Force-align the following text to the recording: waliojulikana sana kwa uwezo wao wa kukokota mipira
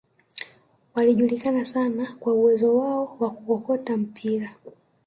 waliojulikana 0.93 1.65
sana 1.65 2.07
kwa 2.19 2.33
uwezo 2.33 2.77
wao 2.77 3.17
wa 3.19 3.29
kukokota 3.31 3.97
mipira 3.97 4.51